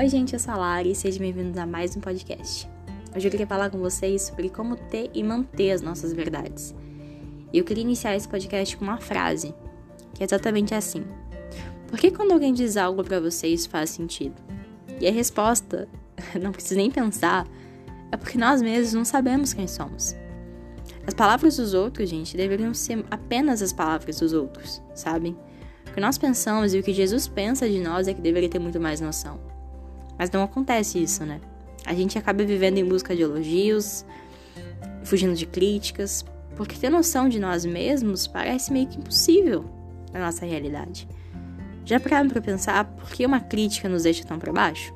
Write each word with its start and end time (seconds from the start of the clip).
Oi, 0.00 0.08
gente, 0.08 0.32
eu 0.32 0.40
sou 0.40 0.54
a 0.54 0.56
Lara 0.56 0.88
e 0.88 0.94
sejam 0.94 1.20
bem-vindos 1.20 1.58
a 1.58 1.66
mais 1.66 1.94
um 1.94 2.00
podcast. 2.00 2.66
Hoje 3.14 3.28
eu 3.28 3.30
queria 3.30 3.46
falar 3.46 3.68
com 3.68 3.76
vocês 3.76 4.22
sobre 4.22 4.48
como 4.48 4.74
ter 4.74 5.10
e 5.12 5.22
manter 5.22 5.72
as 5.72 5.82
nossas 5.82 6.14
verdades. 6.14 6.74
E 7.52 7.58
eu 7.58 7.64
queria 7.64 7.82
iniciar 7.82 8.16
esse 8.16 8.26
podcast 8.26 8.78
com 8.78 8.84
uma 8.84 8.96
frase, 8.96 9.54
que 10.14 10.22
é 10.22 10.24
exatamente 10.24 10.74
assim: 10.74 11.04
Por 11.86 11.98
que 11.98 12.10
quando 12.10 12.32
alguém 12.32 12.54
diz 12.54 12.78
algo 12.78 13.04
para 13.04 13.20
você 13.20 13.48
isso 13.48 13.68
faz 13.68 13.90
sentido? 13.90 14.36
E 14.98 15.06
a 15.06 15.12
resposta, 15.12 15.86
não 16.40 16.50
precisa 16.50 16.76
nem 16.76 16.90
pensar, 16.90 17.46
é 18.10 18.16
porque 18.16 18.38
nós 18.38 18.62
mesmos 18.62 18.94
não 18.94 19.04
sabemos 19.04 19.52
quem 19.52 19.68
somos. 19.68 20.16
As 21.06 21.12
palavras 21.12 21.58
dos 21.58 21.74
outros, 21.74 22.08
gente, 22.08 22.38
deveriam 22.38 22.72
ser 22.72 23.04
apenas 23.10 23.60
as 23.60 23.74
palavras 23.74 24.18
dos 24.18 24.32
outros, 24.32 24.80
sabem? 24.94 25.36
O 25.86 25.92
que 25.92 26.00
nós 26.00 26.16
pensamos 26.16 26.72
e 26.72 26.78
o 26.78 26.82
que 26.82 26.94
Jesus 26.94 27.28
pensa 27.28 27.68
de 27.68 27.80
nós 27.80 28.08
é 28.08 28.14
que 28.14 28.20
deveria 28.22 28.48
ter 28.48 28.58
muito 28.58 28.80
mais 28.80 28.98
noção. 28.98 29.49
Mas 30.20 30.30
não 30.30 30.42
acontece 30.42 31.02
isso, 31.02 31.24
né? 31.24 31.40
A 31.86 31.94
gente 31.94 32.18
acaba 32.18 32.44
vivendo 32.44 32.76
em 32.76 32.84
busca 32.84 33.16
de 33.16 33.22
elogios, 33.22 34.04
fugindo 35.02 35.34
de 35.34 35.46
críticas, 35.46 36.26
porque 36.54 36.76
ter 36.76 36.90
noção 36.90 37.26
de 37.26 37.40
nós 37.40 37.64
mesmos 37.64 38.26
parece 38.26 38.70
meio 38.70 38.86
que 38.86 38.98
impossível 38.98 39.64
na 40.12 40.20
nossa 40.20 40.44
realidade. 40.44 41.08
Já 41.86 41.98
pararam 41.98 42.28
para 42.28 42.42
pensar 42.42 42.84
por 42.84 43.08
que 43.08 43.24
uma 43.24 43.40
crítica 43.40 43.88
nos 43.88 44.02
deixa 44.02 44.22
tão 44.22 44.38
para 44.38 44.52
baixo? 44.52 44.94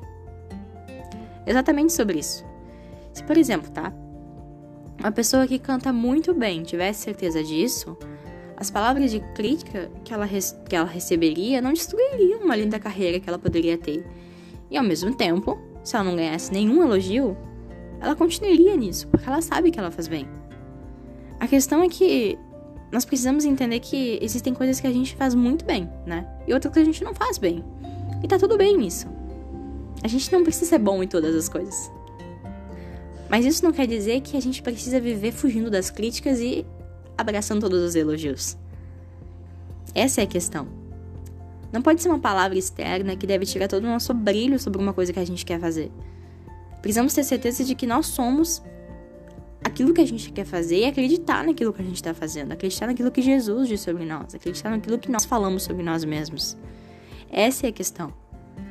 Exatamente 1.47 1.91
sobre 1.93 2.19
isso. 2.19 2.45
Se, 3.11 3.23
por 3.23 3.35
exemplo, 3.35 3.71
tá? 3.71 3.91
Uma 4.99 5.11
pessoa 5.11 5.47
que 5.47 5.57
canta 5.57 5.91
muito 5.91 6.35
bem 6.35 6.61
tivesse 6.61 7.01
certeza 7.01 7.43
disso, 7.43 7.97
as 8.55 8.69
palavras 8.69 9.09
de 9.09 9.21
crítica 9.33 9.89
que 10.03 10.13
ela, 10.13 10.27
que 10.69 10.75
ela 10.75 10.85
receberia 10.85 11.63
não 11.63 11.73
destruiriam 11.73 12.41
uma 12.41 12.55
linda 12.55 12.79
carreira 12.79 13.19
que 13.19 13.27
ela 13.27 13.39
poderia 13.39 13.75
ter. 13.75 14.05
E 14.75 14.77
ao 14.77 14.83
mesmo 14.83 15.15
tempo, 15.15 15.57
se 15.85 15.95
ela 15.95 16.03
não 16.03 16.17
ganhasse 16.17 16.51
nenhum 16.51 16.83
elogio, 16.83 17.37
ela 18.01 18.13
continuaria 18.13 18.75
nisso, 18.75 19.07
porque 19.07 19.25
ela 19.25 19.41
sabe 19.41 19.71
que 19.71 19.79
ela 19.79 19.89
faz 19.89 20.09
bem. 20.09 20.27
A 21.39 21.47
questão 21.47 21.81
é 21.81 21.87
que 21.87 22.37
nós 22.91 23.05
precisamos 23.05 23.45
entender 23.45 23.79
que 23.79 24.19
existem 24.21 24.53
coisas 24.53 24.81
que 24.81 24.85
a 24.85 24.91
gente 24.91 25.15
faz 25.15 25.33
muito 25.33 25.63
bem, 25.63 25.89
né? 26.05 26.27
E 26.45 26.53
outras 26.53 26.73
que 26.73 26.79
a 26.81 26.83
gente 26.83 27.01
não 27.05 27.15
faz 27.15 27.37
bem. 27.37 27.63
E 28.21 28.27
tá 28.27 28.37
tudo 28.37 28.57
bem 28.57 28.75
nisso. 28.75 29.07
A 30.03 30.09
gente 30.09 30.29
não 30.29 30.43
precisa 30.43 30.71
ser 30.71 30.79
bom 30.79 31.01
em 31.01 31.07
todas 31.07 31.33
as 31.33 31.47
coisas. 31.47 31.89
Mas 33.29 33.45
isso 33.45 33.63
não 33.63 33.71
quer 33.71 33.87
dizer 33.87 34.19
que 34.19 34.35
a 34.35 34.41
gente 34.41 34.61
precisa 34.61 34.99
viver 34.99 35.31
fugindo 35.31 35.71
das 35.71 35.89
críticas 35.89 36.41
e 36.41 36.65
abraçando 37.17 37.61
todos 37.61 37.81
os 37.81 37.95
elogios. 37.95 38.57
Essa 39.93 40.19
é 40.19 40.25
a 40.25 40.27
questão. 40.27 40.67
Não 41.75 41.81
pode 41.81 42.01
ser 42.01 42.07
uma 42.07 42.19
palavra 42.19 42.57
externa 42.57 43.17
que 43.17 43.27
deve 43.27 43.45
tirar 43.45 43.67
todo 43.67 43.83
o 43.83 43.87
nosso 43.87 44.13
brilho 44.13 44.57
sobre 44.57 44.81
uma 44.81 44.93
coisa 44.93 45.11
que 45.11 45.19
a 45.19 45.25
gente 45.25 45.45
quer 45.45 45.59
fazer. 45.59 45.91
Precisamos 46.81 47.13
ter 47.13 47.25
certeza 47.25 47.65
de 47.65 47.75
que 47.75 47.85
nós 47.85 48.05
somos 48.05 48.63
aquilo 49.61 49.93
que 49.93 49.99
a 49.99 50.07
gente 50.07 50.31
quer 50.31 50.45
fazer 50.45 50.79
e 50.79 50.85
acreditar 50.85 51.43
naquilo 51.43 51.73
que 51.73 51.81
a 51.81 51.85
gente 51.85 51.97
está 51.97 52.13
fazendo, 52.13 52.53
acreditar 52.53 52.87
naquilo 52.87 53.11
que 53.11 53.21
Jesus 53.21 53.67
diz 53.67 53.81
sobre 53.81 54.05
nós, 54.05 54.33
acreditar 54.33 54.69
naquilo 54.69 54.97
que 54.97 55.11
nós 55.11 55.25
falamos 55.25 55.63
sobre 55.63 55.83
nós 55.83 56.05
mesmos. 56.05 56.55
Essa 57.29 57.65
é 57.67 57.69
a 57.71 57.73
questão. 57.73 58.13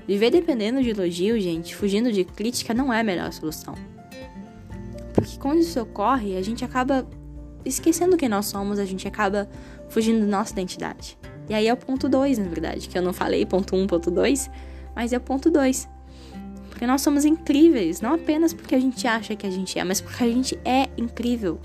Viver 0.09 0.31
dependendo 0.31 0.83
de 0.83 0.89
elogio, 0.89 1.39
gente, 1.39 1.77
fugindo 1.77 2.11
de 2.11 2.25
crítica, 2.25 2.73
não 2.73 2.91
é 2.91 3.01
a 3.01 3.05
melhor 3.05 3.31
solução. 3.35 3.75
Porque 5.13 5.37
quando 5.39 5.59
isso 5.59 5.79
ocorre, 5.79 6.39
a 6.39 6.43
gente 6.43 6.65
acaba 6.65 7.07
esquecendo 7.67 8.17
quem 8.17 8.31
nós 8.31 8.47
somos, 8.47 8.79
a 8.79 8.85
gente 8.87 9.07
acaba 9.07 9.47
fugindo 9.91 10.21
da 10.21 10.27
nossa 10.27 10.53
identidade. 10.53 11.19
E 11.49 11.55
aí 11.55 11.69
é 11.69 11.73
o 11.73 11.77
ponto 11.77 12.09
2, 12.09 12.39
na 12.39 12.49
verdade, 12.49 12.89
que 12.89 12.97
eu 12.97 13.03
não 13.03 13.13
falei 13.13 13.45
ponto 13.45 13.77
1, 13.77 13.83
um, 13.83 13.87
ponto 13.87 14.11
2, 14.11 14.51
mas 14.95 15.13
é 15.13 15.17
o 15.17 15.21
ponto 15.21 15.51
2. 15.51 15.89
Porque 16.71 16.87
nós 16.87 17.03
somos 17.03 17.25
incríveis, 17.25 18.01
não 18.01 18.15
apenas 18.15 18.53
porque 18.53 18.75
a 18.75 18.81
gente 18.81 19.07
acha 19.07 19.37
que 19.37 19.47
a 19.47 19.51
gente 19.51 19.79
é, 19.79 19.85
mas 19.85 20.01
porque 20.01 20.25
a 20.25 20.29
gente 20.29 20.59
é 20.65 20.89
incrível. 20.97 21.61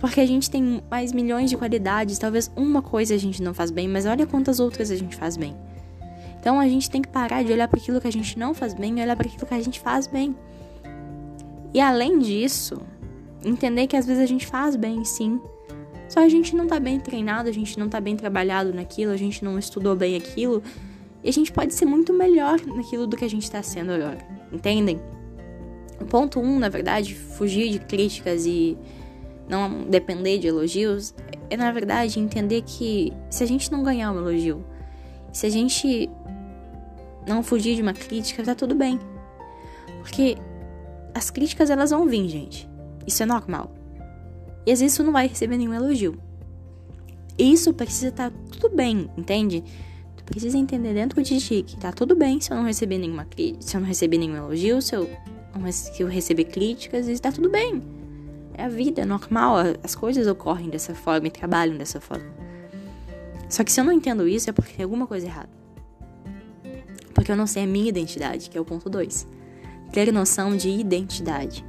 Porque 0.00 0.20
a 0.20 0.26
gente 0.26 0.50
tem 0.50 0.82
mais 0.90 1.12
milhões 1.12 1.50
de 1.50 1.56
qualidades, 1.56 2.18
talvez 2.18 2.50
uma 2.56 2.80
coisa 2.80 3.14
a 3.14 3.18
gente 3.18 3.42
não 3.42 3.52
faz 3.52 3.70
bem, 3.70 3.86
mas 3.86 4.06
olha 4.06 4.26
quantas 4.26 4.58
outras 4.58 4.90
a 4.90 4.96
gente 4.96 5.14
faz 5.14 5.36
bem. 5.36 5.54
Então 6.40 6.58
a 6.58 6.66
gente 6.66 6.90
tem 6.90 7.02
que 7.02 7.08
parar 7.08 7.44
de 7.44 7.52
olhar 7.52 7.68
para 7.68 7.78
aquilo 7.78 8.00
que 8.00 8.08
a 8.08 8.12
gente 8.12 8.38
não 8.38 8.54
faz 8.54 8.72
bem 8.72 8.98
e 8.98 9.02
olhar 9.02 9.14
para 9.14 9.28
aquilo 9.28 9.46
que 9.46 9.54
a 9.54 9.60
gente 9.62 9.78
faz 9.78 10.06
bem. 10.06 10.34
E 11.72 11.80
além 11.80 12.18
disso, 12.18 12.80
entender 13.44 13.86
que 13.86 13.96
às 13.96 14.06
vezes 14.06 14.22
a 14.22 14.26
gente 14.26 14.46
faz 14.46 14.74
bem, 14.74 15.04
sim. 15.04 15.38
Só 16.10 16.18
a 16.18 16.28
gente 16.28 16.56
não 16.56 16.66
tá 16.66 16.80
bem 16.80 16.98
treinado, 16.98 17.48
a 17.48 17.52
gente 17.52 17.78
não 17.78 17.88
tá 17.88 18.00
bem 18.00 18.16
trabalhado 18.16 18.74
naquilo, 18.74 19.12
a 19.12 19.16
gente 19.16 19.44
não 19.44 19.56
estudou 19.56 19.94
bem 19.94 20.16
aquilo. 20.16 20.60
E 21.22 21.28
a 21.28 21.32
gente 21.32 21.52
pode 21.52 21.72
ser 21.72 21.84
muito 21.84 22.12
melhor 22.12 22.60
naquilo 22.66 23.06
do 23.06 23.16
que 23.16 23.24
a 23.24 23.30
gente 23.30 23.48
tá 23.48 23.62
sendo 23.62 23.92
agora. 23.92 24.18
Entendem? 24.52 25.00
O 26.00 26.04
ponto 26.04 26.40
um, 26.40 26.58
na 26.58 26.68
verdade, 26.68 27.14
fugir 27.14 27.70
de 27.70 27.78
críticas 27.78 28.44
e 28.44 28.76
não 29.48 29.84
depender 29.84 30.38
de 30.38 30.48
elogios, 30.48 31.14
é 31.48 31.56
na 31.56 31.70
verdade 31.70 32.18
entender 32.18 32.62
que 32.62 33.12
se 33.30 33.44
a 33.44 33.46
gente 33.46 33.70
não 33.70 33.84
ganhar 33.84 34.10
um 34.10 34.18
elogio, 34.18 34.64
se 35.32 35.46
a 35.46 35.50
gente 35.50 36.10
não 37.24 37.40
fugir 37.40 37.76
de 37.76 37.82
uma 37.82 37.94
crítica, 37.94 38.42
tá 38.42 38.56
tudo 38.56 38.74
bem. 38.74 38.98
Porque 40.00 40.36
as 41.14 41.30
críticas 41.30 41.70
elas 41.70 41.90
vão 41.90 42.04
vir, 42.08 42.28
gente. 42.28 42.68
Isso 43.06 43.22
é 43.22 43.26
normal. 43.26 43.72
E 44.66 44.72
às 44.72 44.80
vezes 44.80 44.96
tu 44.96 45.02
não 45.02 45.12
vai 45.12 45.26
receber 45.26 45.56
nenhum 45.56 45.74
elogio. 45.74 46.16
Isso 47.38 47.72
precisa 47.72 48.08
estar 48.08 48.30
tá 48.30 48.36
tudo 48.52 48.74
bem, 48.74 49.10
entende? 49.16 49.64
Tu 50.16 50.24
precisa 50.24 50.58
entender 50.58 50.92
dentro 50.92 51.22
de 51.22 51.40
ti 51.40 51.62
que 51.62 51.76
tá 51.76 51.92
tudo 51.92 52.14
bem 52.14 52.40
se 52.40 52.52
eu 52.52 52.56
não 52.56 52.64
receber 52.64 52.98
nenhuma 52.98 53.26
se 53.60 53.76
eu 53.76 53.80
não 53.80 53.88
receber 53.88 54.18
nenhum 54.18 54.36
elogio, 54.36 54.82
se 54.82 54.94
eu, 54.94 55.08
se 55.72 56.02
eu 56.02 56.08
receber 56.08 56.44
críticas, 56.44 57.08
está 57.08 57.32
tudo 57.32 57.48
bem. 57.48 57.82
É 58.54 58.64
a 58.64 58.68
vida, 58.68 59.02
é 59.02 59.04
normal, 59.04 59.56
as 59.82 59.94
coisas 59.94 60.26
ocorrem 60.26 60.68
dessa 60.68 60.94
forma 60.94 61.28
e 61.28 61.30
trabalham 61.30 61.78
dessa 61.78 62.00
forma. 62.00 62.28
Só 63.48 63.64
que 63.64 63.72
se 63.72 63.80
eu 63.80 63.84
não 63.84 63.92
entendo 63.92 64.28
isso 64.28 64.50
é 64.50 64.52
porque 64.52 64.74
tem 64.74 64.84
alguma 64.84 65.06
coisa 65.06 65.26
errada. 65.26 65.50
Porque 67.14 67.32
eu 67.32 67.36
não 67.36 67.46
sei 67.46 67.64
a 67.64 67.66
minha 67.66 67.88
identidade, 67.88 68.50
que 68.50 68.58
é 68.58 68.60
o 68.60 68.64
ponto 68.64 68.88
2 68.88 69.26
ter 69.92 70.12
noção 70.12 70.56
de 70.56 70.68
identidade. 70.68 71.64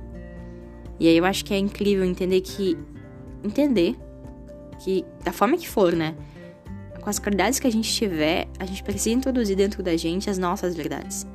E 1.00 1.08
aí 1.08 1.18
eu 1.18 1.26
acho 1.26 1.44
que 1.44 1.54
é 1.54 1.58
incrível 1.58 2.06
entender 2.06 2.42
que. 2.42 2.78
Entender 3.44 3.96
que, 4.80 5.06
da 5.24 5.32
forma 5.32 5.58
que 5.58 5.68
for, 5.68 5.94
né? 5.94 6.16
Com 7.02 7.10
as 7.10 7.18
qualidades 7.18 7.60
que 7.60 7.68
a 7.68 7.72
gente 7.72 7.92
tiver, 7.92 8.48
a 8.60 8.66
gente 8.66 8.84
precisa 8.84 9.16
introduzir 9.16 9.56
dentro 9.56 9.82
da 9.82 9.96
gente 9.98 10.30
as 10.30 10.38
nossas 10.38 10.76
verdades. 10.76 11.26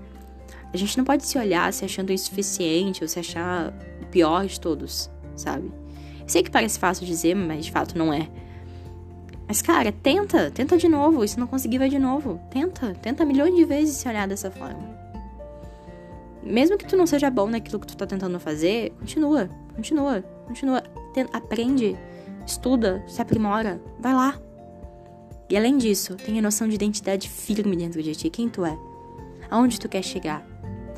A 0.72 0.76
gente 0.76 0.96
não 0.96 1.04
pode 1.04 1.26
se 1.26 1.38
olhar 1.38 1.72
se 1.72 1.84
achando 1.84 2.12
insuficiente 2.12 3.02
ou 3.02 3.08
se 3.08 3.18
achar 3.18 3.72
o 4.02 4.06
pior 4.06 4.46
de 4.46 4.60
todos, 4.60 5.10
sabe? 5.34 5.72
Eu 6.20 6.28
sei 6.28 6.42
que 6.42 6.50
parece 6.50 6.78
fácil 6.78 7.06
dizer, 7.06 7.34
mas 7.34 7.64
de 7.66 7.72
fato 7.72 7.96
não 7.98 8.12
é. 8.12 8.28
Mas, 9.48 9.62
cara, 9.62 9.92
tenta, 9.92 10.50
tenta 10.50 10.76
de 10.76 10.88
novo. 10.88 11.24
E 11.24 11.28
se 11.28 11.38
não 11.38 11.46
conseguir, 11.46 11.78
vai 11.78 11.88
de 11.88 12.00
novo. 12.00 12.40
Tenta, 12.50 12.94
tenta 13.00 13.24
milhões 13.24 13.54
de 13.54 13.64
vezes 13.64 13.96
se 13.96 14.08
olhar 14.08 14.26
dessa 14.26 14.50
forma 14.50 15.05
mesmo 16.46 16.78
que 16.78 16.86
tu 16.86 16.96
não 16.96 17.06
seja 17.06 17.28
bom 17.28 17.48
naquilo 17.48 17.80
que 17.80 17.86
tu 17.86 17.96
tá 17.96 18.06
tentando 18.06 18.38
fazer, 18.38 18.92
continua, 18.98 19.50
continua, 19.74 20.22
continua. 20.46 20.82
aprende, 21.32 21.96
estuda, 22.46 23.02
se 23.08 23.20
aprimora, 23.20 23.80
vai 23.98 24.14
lá. 24.14 24.40
E 25.50 25.56
além 25.56 25.76
disso, 25.76 26.14
tenha 26.16 26.40
noção 26.42 26.68
de 26.68 26.74
identidade 26.74 27.28
firme 27.28 27.76
dentro 27.76 28.02
de 28.02 28.14
ti, 28.14 28.30
quem 28.30 28.48
tu 28.48 28.64
é, 28.64 28.76
aonde 29.50 29.78
tu 29.78 29.88
quer 29.88 30.02
chegar, 30.02 30.46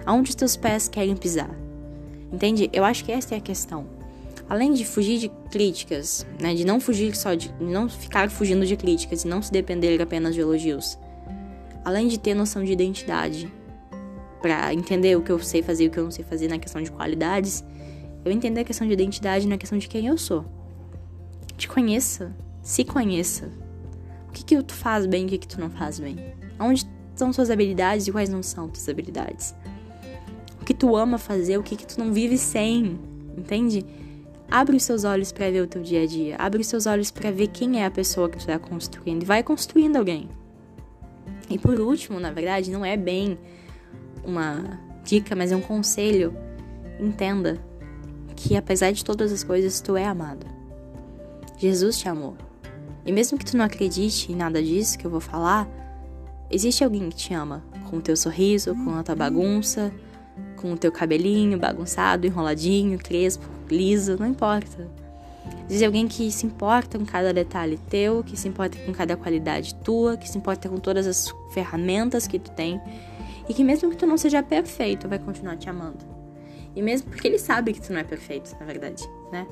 aonde 0.06 0.31
os 0.31 0.34
teus 0.34 0.56
pés 0.56 0.88
querem 0.88 1.16
pisar. 1.16 1.50
Entende? 2.32 2.69
Eu 2.72 2.84
acho 2.84 3.04
que 3.04 3.12
essa 3.12 3.34
é 3.34 3.38
a 3.38 3.41
questão. 3.42 3.86
Além 4.48 4.72
de 4.72 4.84
fugir 4.84 5.19
de 5.19 5.28
críticas, 5.50 6.26
né, 6.41 6.54
de 6.54 6.65
não 6.65 6.80
fugir 6.80 7.15
só 7.15 7.34
de 7.34 7.53
não 7.60 7.88
ficar 7.88 8.30
fugindo 8.30 8.65
de 8.65 8.76
críticas 8.76 9.25
e 9.25 9.28
não 9.28 9.42
se 9.42 9.53
depender 9.53 10.00
apenas 10.00 10.34
de 10.34 10.41
elogios. 10.41 10.98
Além 11.84 12.09
de 12.09 12.18
ter 12.18 12.34
noção 12.34 12.65
de 12.65 12.72
identidade, 12.72 13.53
para 14.41 14.73
entender 14.73 15.17
o 15.17 15.23
que 15.23 15.31
eu 15.31 15.39
sei 15.39 15.63
fazer 15.63 15.85
e 15.85 15.89
o 15.89 15.91
que 15.91 15.99
eu 15.99 16.05
não 16.05 16.11
sei 16.11 16.25
fazer 16.25 16.49
na 16.49 16.59
questão 16.59 16.83
de 16.83 16.91
qualidades, 16.91 17.65
eu 18.25 18.33
entender 18.33 18.61
a 18.61 18.65
questão 18.65 18.87
de 18.87 18.93
identidade 18.93 19.47
na 19.47 19.57
questão 19.57 19.79
de 19.79 19.89
quem 19.89 20.07
eu 20.07 20.19
sou. 20.19 20.45
Te 21.57 21.69
conheça, 21.69 22.35
se 22.63 22.85
conheça. 22.85 23.51
O 24.29 24.33
que 24.33 24.45
que 24.45 24.63
tu 24.63 24.75
faz 24.75 25.07
bem 25.07 25.23
e 25.23 25.27
o 25.27 25.29
que 25.29 25.39
que 25.39 25.49
tu 25.49 25.61
não 25.61 25.71
faz 25.71 25.99
bem? 25.99 26.17
Onde 26.61 26.85
são 27.15 27.33
suas 27.33 27.51
habilidades 27.51 28.07
e 28.07 28.13
quais 28.13 28.29
não 28.29 28.43
são 28.43 28.69
tuas 28.69 28.89
habilidades? 28.89 29.55
O 30.61 30.65
que 30.65 30.75
tu 30.75 30.97
ama 30.97 31.19
fazer, 31.19 31.59
o 31.59 31.63
que 31.63 31.77
que 31.77 31.87
tu 31.87 31.99
não 31.99 32.13
vive 32.13 32.39
sem, 32.39 32.99
entende? 33.37 33.85
Abre 34.51 34.77
os 34.77 34.83
seus 34.83 35.05
olhos 35.05 35.33
para 35.33 35.51
ver 35.51 35.63
o 35.63 35.67
teu 35.67 35.83
dia 35.83 36.03
a 36.03 36.07
dia. 36.07 36.37
Abre 36.39 36.61
os 36.61 36.67
seus 36.67 36.87
olhos 36.87 37.11
para 37.11 37.31
ver 37.31 37.49
quem 37.49 37.83
é 37.83 37.87
a 37.87 37.91
pessoa 37.91 38.29
que 38.29 38.37
tu 38.37 38.41
está 38.41 38.59
construindo. 38.59 39.23
E 39.23 39.27
vai 39.27 39.43
construindo 39.43 39.97
alguém. 39.97 40.29
E 41.51 41.59
por 41.59 41.79
último, 41.81 42.19
na 42.19 42.31
verdade, 42.31 42.71
não 42.71 42.85
é 42.85 42.97
bem 42.97 43.39
uma 44.24 44.78
dica, 45.04 45.34
mas 45.34 45.53
é 45.53 45.56
um 45.56 45.60
conselho. 45.60 46.34
Entenda 47.00 47.59
que 48.36 48.56
apesar 48.56 48.92
de 48.92 49.04
todas 49.04 49.32
as 49.32 49.42
coisas, 49.42 49.80
tu 49.80 49.97
é 49.97 50.04
amado. 50.04 50.47
Jesus 51.59 51.98
te 51.98 52.09
amou. 52.09 52.36
E 53.04 53.12
mesmo 53.12 53.38
que 53.38 53.44
tu 53.44 53.56
não 53.56 53.65
acredite 53.65 54.30
em 54.30 54.36
nada 54.36 54.62
disso 54.62 54.98
que 54.98 55.06
eu 55.06 55.10
vou 55.10 55.20
falar, 55.20 55.68
existe 56.50 56.84
alguém 56.84 57.09
que 57.09 57.16
te 57.16 57.34
ama 57.34 57.65
com 57.91 57.97
o 57.97 58.00
teu 58.00 58.16
sorriso, 58.16 58.74
com 58.74 58.94
a 58.97 59.03
tua 59.03 59.15
bagunça, 59.15 59.92
com 60.56 60.72
o 60.72 60.76
teu 60.76 60.92
cabelinho 60.92 61.59
bagunçado, 61.59 62.26
enroladinho, 62.26 62.98
crespo, 62.98 63.47
liso, 63.70 64.16
não 64.18 64.26
importa. 64.26 64.88
Existe 65.68 65.84
alguém 65.84 66.06
que 66.06 66.30
se 66.30 66.47
importa 66.47 66.98
com 66.98 67.04
cada 67.04 67.32
detalhe 67.32 67.78
teu, 67.88 68.22
que 68.22 68.36
se 68.36 68.48
importa 68.48 68.78
com 68.84 68.92
cada 68.92 69.16
qualidade 69.16 69.74
tua, 69.76 70.16
que 70.16 70.28
se 70.28 70.36
importa 70.36 70.68
com 70.68 70.76
todas 70.76 71.06
as 71.06 71.32
ferramentas 71.53 72.26
que 72.26 72.38
tu 72.38 72.50
tem 72.53 72.80
e 73.48 73.54
que 73.54 73.65
mesmo 73.65 73.91
que 73.91 73.97
tu 73.97 74.06
não 74.06 74.16
seja 74.16 74.42
perfeito, 74.42 75.09
vai 75.09 75.18
continuar 75.18 75.56
te 75.56 75.68
amando. 75.68 76.04
E 76.77 76.83
mesmo 76.83 77.10
porque 77.10 77.27
ele 77.27 77.39
sabe 77.39 77.72
que 77.72 77.80
tu 77.80 77.92
não 77.92 78.00
é 78.00 78.04
perfeito, 78.04 78.54
na 78.60 78.66
verdade, 78.66 79.03
né? 79.33 79.47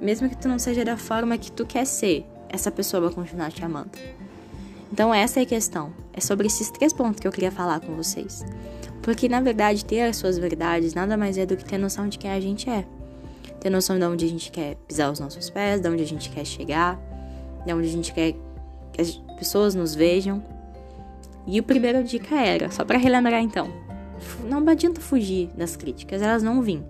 Mesmo 0.00 0.28
que 0.28 0.36
tu 0.36 0.48
não 0.48 0.58
seja 0.58 0.84
da 0.84 0.96
forma 0.96 1.36
que 1.36 1.52
tu 1.52 1.66
quer 1.66 1.84
ser, 1.84 2.24
essa 2.48 2.70
pessoa 2.70 3.02
vai 3.02 3.14
continuar 3.14 3.52
te 3.52 3.64
amando. 3.64 3.90
Então 4.92 5.14
essa 5.14 5.40
é 5.40 5.42
a 5.42 5.46
questão. 5.46 5.92
É 6.12 6.20
sobre 6.20 6.46
esses 6.46 6.70
três 6.70 6.92
pontos 6.92 7.20
que 7.20 7.28
eu 7.28 7.32
queria 7.32 7.52
falar 7.52 7.80
com 7.80 7.94
vocês. 7.94 8.44
Porque 9.02 9.28
na 9.28 9.40
verdade 9.40 9.84
ter 9.84 10.02
as 10.02 10.16
suas 10.16 10.38
verdades 10.38 10.94
nada 10.94 11.16
mais 11.16 11.38
é 11.38 11.46
do 11.46 11.56
que 11.56 11.64
ter 11.64 11.78
noção 11.78 12.08
de 12.08 12.18
quem 12.18 12.30
a 12.30 12.40
gente 12.40 12.68
é. 12.68 12.84
Ter 13.60 13.70
noção 13.70 13.98
de 13.98 14.04
onde 14.04 14.24
a 14.24 14.28
gente 14.28 14.50
quer 14.50 14.76
pisar 14.88 15.12
os 15.12 15.20
nossos 15.20 15.50
pés, 15.50 15.80
de 15.80 15.88
onde 15.88 16.02
a 16.02 16.06
gente 16.06 16.30
quer 16.30 16.44
chegar, 16.44 16.98
de 17.64 17.72
onde 17.72 17.88
a 17.88 17.92
gente 17.92 18.12
quer 18.12 18.34
que 18.92 19.00
as 19.00 19.12
pessoas 19.38 19.74
nos 19.74 19.94
vejam. 19.94 20.42
E 21.50 21.58
a 21.58 21.62
primeira 21.62 22.02
dica 22.02 22.36
era, 22.36 22.70
só 22.70 22.84
para 22.84 22.98
relembrar 22.98 23.42
então, 23.42 23.68
não 24.48 24.66
adianta 24.68 25.00
fugir 25.00 25.48
das 25.56 25.76
críticas, 25.76 26.22
elas 26.22 26.42
não 26.42 26.62
vêm. 26.62 26.84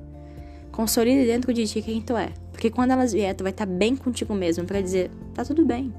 Consolide 0.71 1.27
dentro 1.27 1.53
de 1.53 1.67
ti 1.67 1.81
quem 1.81 2.01
tu 2.03 2.17
é, 2.17 2.31
porque 2.53 2.71
quando 2.71 2.91
elas 2.91 3.13
vier, 3.13 3.35
tu 3.35 3.43
vai 3.43 3.53
estar 3.53 3.67
tá 3.67 3.73
bem 3.73 3.97
contigo 3.97 4.35
mesmo 4.35 4.65
para 4.65 4.81
dizer, 4.81 5.11
tá 5.35 5.45
tudo 5.45 5.65
bem, 5.65 5.93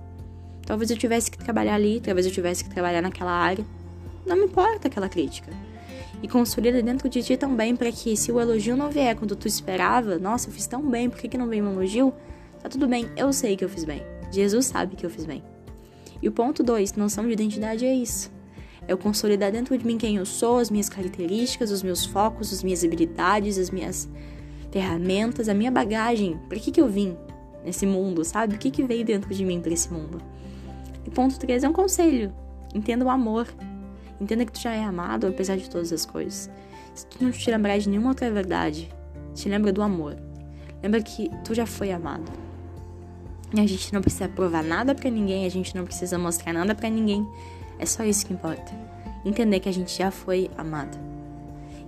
Talvez 0.66 0.90
eu 0.90 0.98
tivesse 0.98 1.30
que 1.30 1.38
trabalhar 1.38 1.76
ali, 1.76 2.00
talvez 2.00 2.26
eu 2.26 2.32
tivesse 2.32 2.64
que 2.64 2.70
trabalhar 2.70 3.02
naquela 3.02 3.32
área. 3.32 3.66
Não 4.26 4.38
me 4.38 4.46
importa 4.46 4.88
aquela 4.88 5.10
crítica. 5.10 5.52
E 6.22 6.28
consolida 6.28 6.82
dentro 6.82 7.10
de 7.10 7.24
ti 7.24 7.36
também 7.36 7.76
para 7.76 7.92
que 7.92 8.16
se 8.16 8.32
o 8.32 8.40
elogio 8.40 8.78
não 8.78 8.90
vier 8.90 9.16
quando 9.16 9.36
tu 9.36 9.48
esperava, 9.48 10.20
nossa, 10.20 10.48
eu 10.48 10.54
fiz 10.54 10.68
tão 10.68 10.82
bem, 10.82 11.10
por 11.10 11.20
que, 11.20 11.28
que 11.28 11.38
não 11.38 11.48
veio 11.48 11.66
um 11.66 11.74
elogio? 11.74 12.14
Tá 12.62 12.70
tudo 12.70 12.88
bem, 12.88 13.10
eu 13.18 13.34
sei 13.34 13.58
que 13.58 13.66
eu 13.66 13.70
fiz 13.70 13.84
bem. 13.84 14.02
Jesus 14.32 14.68
sabe 14.68 14.96
que 14.96 15.06
eu 15.06 15.10
fiz 15.10 15.26
bem. 15.26 15.44
E 16.22 16.30
o 16.30 16.32
ponto 16.32 16.64
2, 16.64 16.94
noção 16.94 17.26
de 17.26 17.34
identidade 17.34 17.86
é 17.86 17.94
isso. 17.94 18.32
Eu 18.92 18.98
consolidar 18.98 19.54
dentro 19.54 19.78
de 19.78 19.88
mim 19.88 19.98
quem 19.98 20.18
eu 20.18 20.26
sou, 20.26 20.58
as 20.58 20.70
minhas 20.70 20.90
características, 20.90 21.72
os 21.72 21.82
meus 21.82 22.06
focos, 22.06 22.52
as 22.52 22.62
minhas 22.62 22.84
habilidades, 22.84 23.58
as 23.58 23.70
minhas 23.70 24.10
ferramentas, 24.70 25.48
a 25.48 25.54
minha 25.54 25.72
bagagem. 25.72 26.38
Para 26.50 26.60
que, 26.60 26.72
que 26.72 26.82
eu 26.82 26.90
vim 26.90 27.16
nesse 27.64 27.86
mundo, 27.86 28.26
sabe? 28.26 28.56
O 28.56 28.58
que, 28.58 28.70
que 28.70 28.84
veio 28.84 29.06
dentro 29.06 29.34
de 29.34 29.46
mim 29.46 29.62
para 29.62 29.72
esse 29.72 29.90
mundo? 29.94 30.18
E 31.06 31.10
ponto 31.10 31.40
3 31.40 31.64
é 31.64 31.70
um 31.70 31.72
conselho. 31.72 32.34
Entenda 32.76 33.06
o 33.06 33.10
amor. 33.10 33.48
Entenda 34.20 34.44
que 34.46 34.52
tu 34.52 34.60
já 34.60 34.74
é 34.74 34.84
amado 34.84 35.26
apesar 35.26 35.56
de 35.56 35.70
todas 35.70 35.94
as 35.94 36.06
coisas. 36.06 36.50
Se 36.94 37.08
tu 37.08 37.24
não 37.24 37.32
te 37.32 37.50
lembrar 37.50 37.78
de 37.78 37.88
nenhuma 37.88 38.10
outra 38.10 38.30
verdade, 38.30 38.94
te 39.34 39.48
lembra 39.48 39.72
do 39.72 39.82
amor. 39.82 40.18
Lembra 40.84 41.02
que 41.02 41.32
tu 41.46 41.56
já 41.56 41.66
foi 41.66 41.94
amado. 41.94 42.30
A 43.54 43.68
gente 43.68 43.94
não 43.94 44.02
precisa 44.02 44.30
provar 44.30 44.64
nada 44.64 44.96
para 44.96 45.10
ninguém, 45.10 45.46
a 45.46 45.50
gente 45.50 45.76
não 45.76 45.84
precisa 45.84 46.18
mostrar 46.18 46.54
nada 46.54 46.74
para 46.74 46.90
ninguém. 46.90 47.28
É 47.78 47.86
só 47.86 48.04
isso 48.04 48.26
que 48.26 48.34
importa. 48.34 48.72
Entender 49.26 49.60
que 49.60 49.68
a 49.68 49.74
gente 49.74 49.98
já 49.98 50.10
foi 50.10 50.50
amado. 50.58 50.98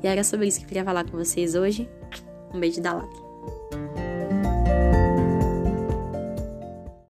E 0.04 0.08
era 0.08 0.24
sobre 0.24 0.48
isso 0.48 0.60
que 0.60 0.66
eu 0.66 0.68
queria 0.68 0.84
falar 0.84 1.06
com 1.06 1.18
vocês 1.18 1.56
hoje. 1.56 1.90
Um 2.54 2.60
beijo 2.60 2.82
da 2.82 2.94
Lata. 2.94 3.23